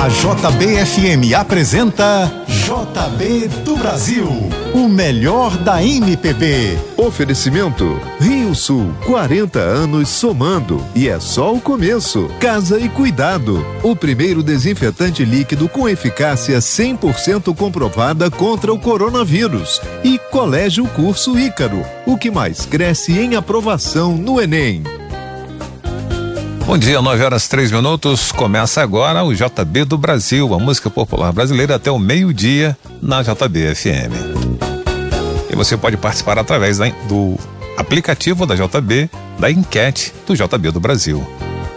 [0.00, 4.26] A JBFM apresenta JB do Brasil,
[4.72, 6.78] o melhor da MPB.
[6.96, 12.30] Oferecimento Rio Sul, 40 anos somando e é só o começo.
[12.40, 19.82] Casa e Cuidado, o primeiro desinfetante líquido com eficácia 100% comprovada contra o coronavírus.
[20.02, 24.82] E Colégio Curso Ícaro, o que mais cresce em aprovação no Enem.
[26.70, 28.30] Bom dia, 9 horas 3 minutos.
[28.30, 33.74] Começa agora o JB do Brasil, a música popular brasileira até o meio-dia na JB
[33.74, 34.14] FM.
[35.50, 37.36] E você pode participar através da, do
[37.76, 41.28] aplicativo da JB, da enquete do JB do Brasil.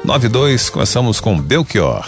[0.05, 2.07] 92, começamos com Belchior.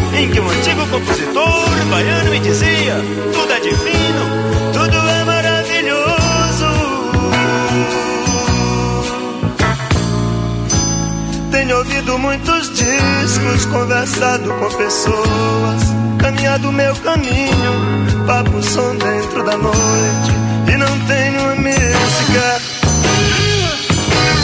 [13.41, 15.83] discos, conversado com pessoas,
[16.19, 20.31] caminhado meu caminho, papo som dentro da noite,
[20.71, 22.61] e não tenho uma música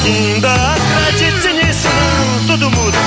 [0.01, 2.97] que ainda acredite nisso, não, tudo muda.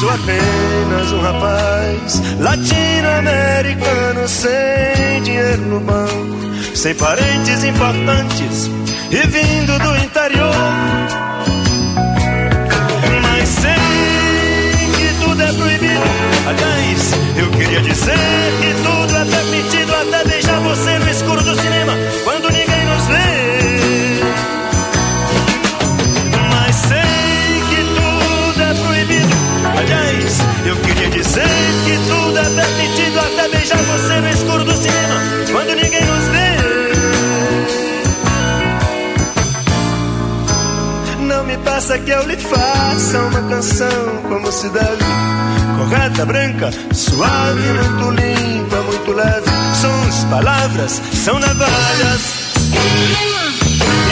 [0.00, 8.68] sou apenas um rapaz latino-americano sem dinheiro no banco, sem parentes importantes
[9.14, 11.33] e vindo do interior.
[44.62, 45.04] Deve.
[45.76, 49.50] Correta, branca, suave, muito limpa, muito leve.
[49.80, 52.54] Sons, palavras, são navalhas.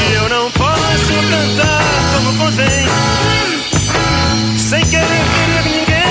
[0.00, 1.82] E eu não posso cantar
[2.16, 2.86] como convém
[4.58, 6.02] sem querer ferir ninguém.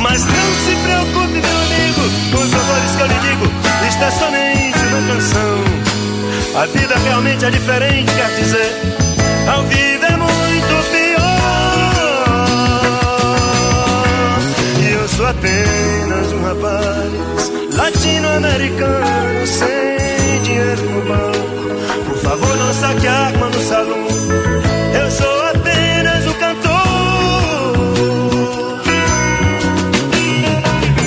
[0.00, 2.02] Mas não se preocupe, meu amigo,
[2.32, 3.46] com os valores que eu lhe digo,
[3.88, 5.64] isto é somente uma canção.
[6.62, 8.72] A vida realmente é diferente, quer dizer,
[9.46, 9.95] ao vivo
[16.56, 22.08] um rapaz latino-americano sem dinheiro no banco.
[22.08, 24.06] Por favor, não saque a arma no salão.
[24.94, 26.72] Eu sou apenas o cantor.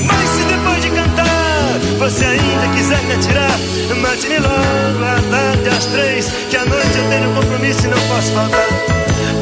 [0.05, 3.59] Mas se depois de cantar você ainda quiser me atirar,
[4.01, 8.31] mate-me logo à tarde às três, que à noite eu tenho compromisso e não posso
[8.33, 8.67] faltar.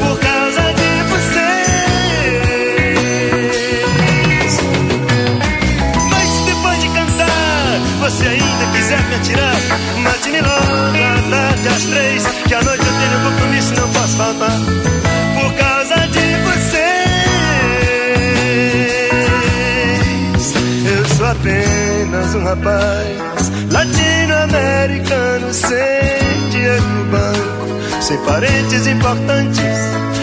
[0.00, 0.37] Por causa
[8.88, 9.54] quiser me atirar,
[10.02, 14.16] mate-me logo à tarde às três, que à noite eu tenho compromisso e não posso
[14.16, 14.58] faltar.
[15.34, 16.84] Por causa de vocês,
[20.86, 30.17] eu sou apenas um rapaz latino-americano sem dinheiro no banco, sem parentes importantes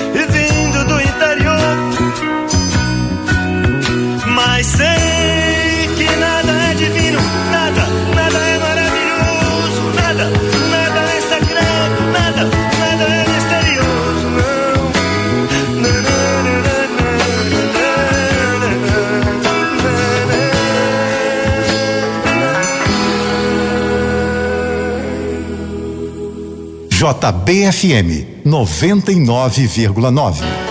[27.14, 30.65] JBFM 99,9.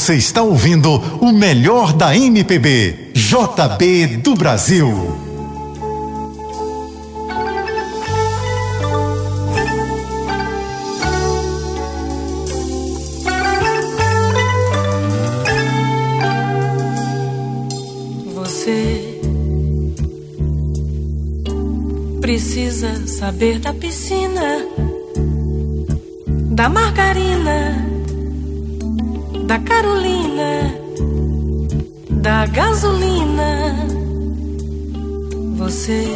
[0.03, 0.91] Você está ouvindo
[1.21, 4.91] o melhor da MPB, JB do Brasil.
[18.35, 19.21] Você
[22.21, 24.67] precisa saber da piscina,
[26.51, 27.92] da margarina
[29.53, 30.75] da Carolina,
[32.09, 33.77] da gasolina.
[35.59, 36.07] Você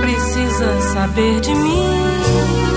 [0.00, 2.71] precisa saber de mim.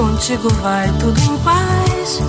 [0.00, 2.20] Contigo vai tudo em paz.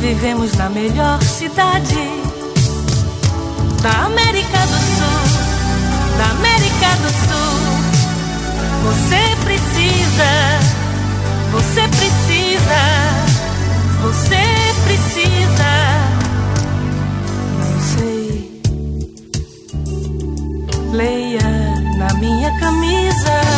[0.00, 1.96] Vivemos na melhor cidade
[3.82, 5.22] da América do Sul,
[6.18, 7.60] da América do Sul.
[8.84, 10.30] Você precisa,
[11.52, 12.82] você precisa,
[14.02, 14.44] você
[14.84, 15.70] precisa.
[17.60, 18.62] Não sei.
[20.92, 21.50] Leia
[21.96, 23.49] na minha camisa.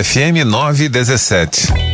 [0.00, 1.89] JBFM 917.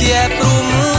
[0.00, 0.89] que é pro mundo.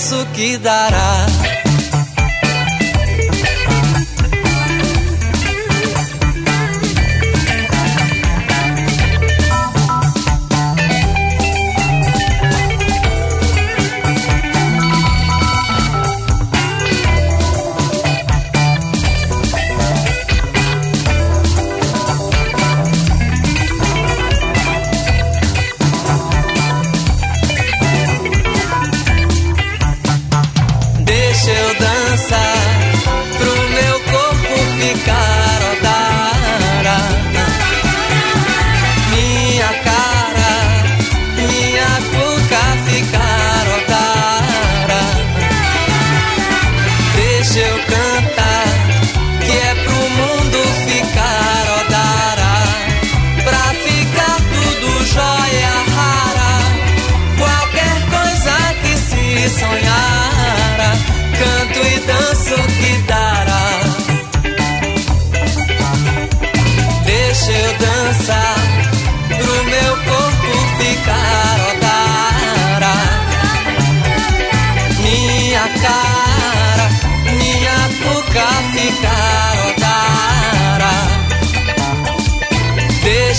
[0.00, 1.39] penso que dará.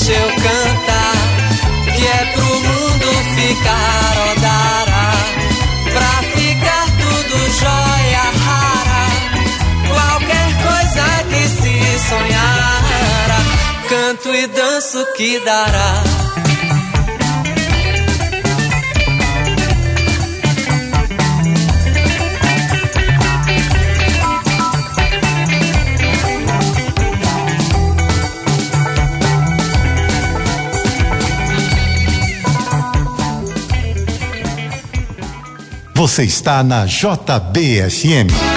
[0.02, 1.14] deixa eu cantar,
[1.96, 5.06] que é pro mundo ficar odara,
[5.94, 9.04] pra ficar tudo jóia rara,
[9.88, 13.40] qualquer coisa que se sonhara,
[13.90, 16.51] canto e danço que dará.
[36.02, 38.51] Você está na JBFM.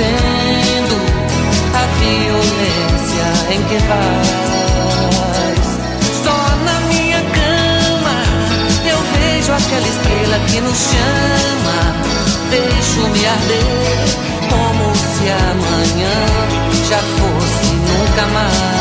[0.00, 0.96] vencendo
[1.74, 4.70] a violência em que vais.
[6.24, 8.16] Só na minha cama
[8.88, 11.78] eu vejo aquela estrela que nos chama.
[12.50, 14.08] Deixo-me arder
[14.48, 16.18] como se amanhã
[16.88, 18.80] já fosse nunca mais.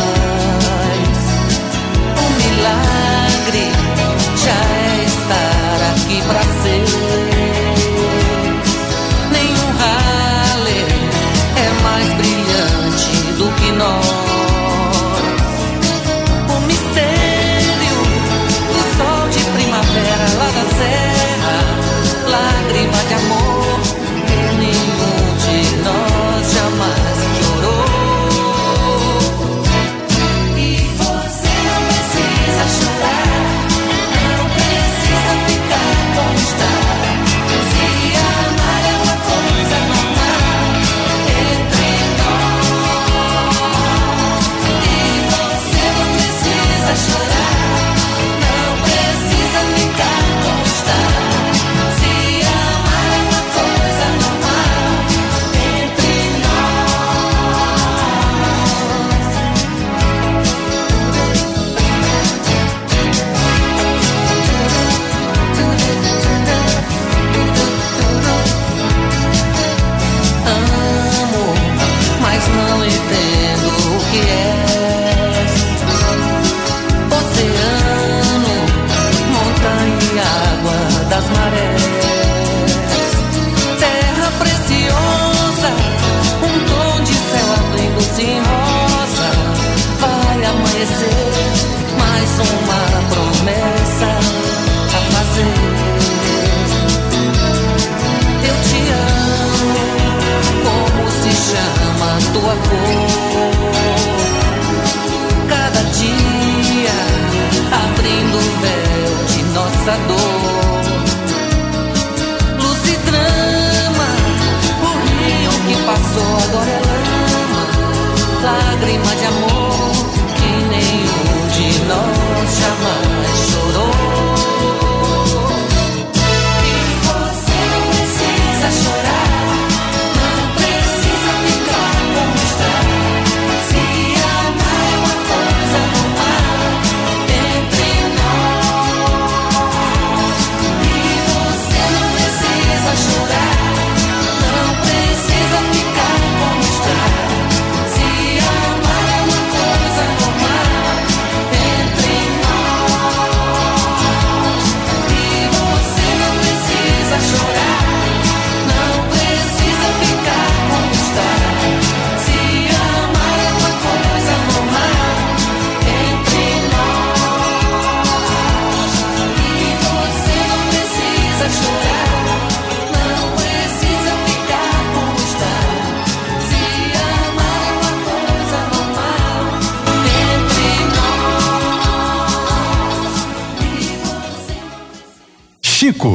[2.17, 3.65] Um milagre
[4.37, 7.28] já é estar aqui para ser.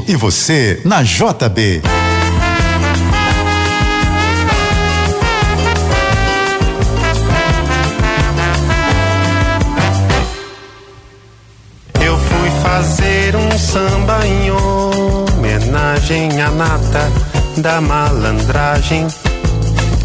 [0.06, 1.80] E você na JB.
[12.04, 17.10] Eu fui fazer um samba em homenagem à nata
[17.56, 19.06] da malandragem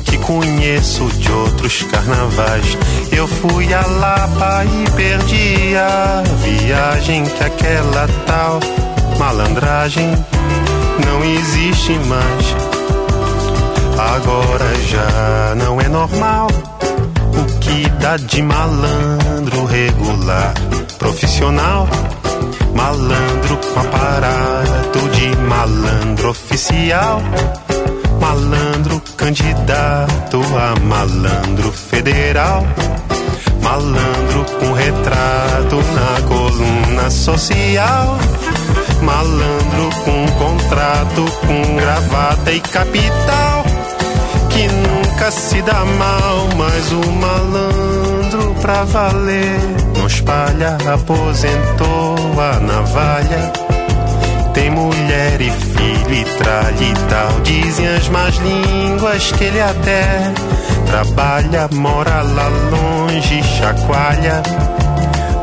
[0.06, 2.78] que conheço de outros carnavais.
[3.12, 8.60] Eu fui a Lapa e perdi a viagem que aquela tal
[9.20, 10.10] malandragem
[11.06, 12.56] não existe mais.
[14.16, 16.48] Agora já não é normal
[17.38, 20.54] o que dá de malandro regular,
[20.98, 21.88] profissional,
[22.74, 27.22] malandro com aparato de malandro oficial,
[28.22, 32.66] malandro candidato a malandro federal,
[33.62, 35.09] malandro com retrato
[37.10, 38.18] social.
[39.02, 43.66] Malandro com contrato, com gravata e capital
[44.50, 49.60] que nunca se dá mal, mas o malandro pra valer
[49.98, 53.54] não espalha, aposentou a navalha.
[54.54, 60.34] Tem mulher e filho e tralha e tal, dizem as más línguas que ele até
[60.88, 64.42] trabalha, mora lá longe, chacoalha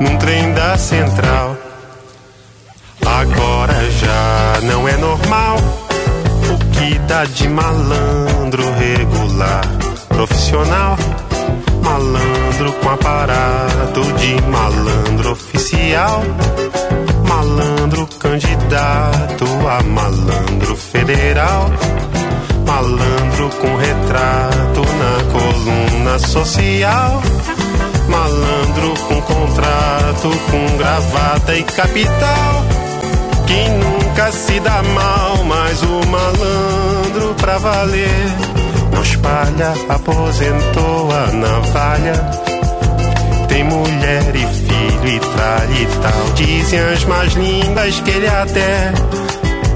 [0.01, 1.56] num trem da central.
[3.91, 9.63] Já não é normal o que dá de malandro regular,
[10.09, 10.97] profissional,
[11.83, 16.23] malandro com aparato de malandro oficial,
[17.29, 21.71] malandro candidato a malandro federal,
[22.67, 27.23] malandro com retrato na coluna social.
[28.09, 32.86] Malandro com contrato, com gravata e capital.
[33.47, 38.57] Quem nunca se dá mal, mas o malandro pra valer
[38.93, 42.31] não espalha, aposentou a navalha.
[43.49, 46.33] Tem mulher e filho e tralha e tal.
[46.35, 48.93] Dizem as mais lindas que ele até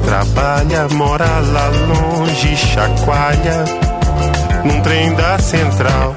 [0.04, 3.64] trabalha, mora lá longe, chacoalha
[4.64, 6.16] num trem da central.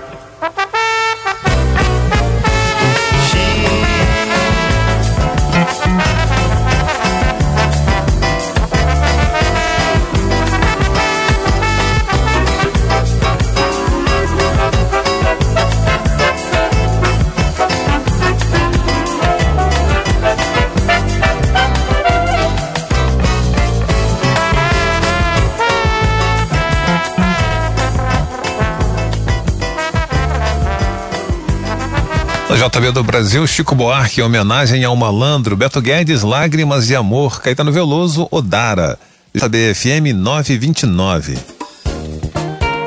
[32.64, 37.74] JB do Brasil, Chico Buarque, em homenagem ao malandro, Beto Guedes, Lágrimas de Amor, Caetano
[37.74, 38.98] Veloso, Odara.
[39.36, 41.38] JB FM 929.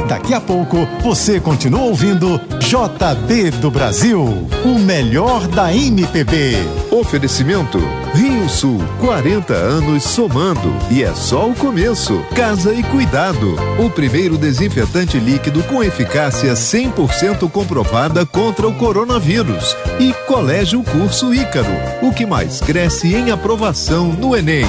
[0.08, 4.22] Daqui a pouco você continua ouvindo JB do Brasil,
[4.64, 6.56] o melhor da MPB.
[6.92, 7.78] Oferecimento
[8.14, 12.22] Rio Sul, 40 anos somando e é só o começo.
[12.34, 19.76] Casa e Cuidado, o primeiro desinfetante líquido com eficácia 100% comprovada contra o coronavírus.
[19.98, 21.66] E Colégio Curso Ícaro,
[22.00, 24.66] o que mais cresce em aprovação no Enem.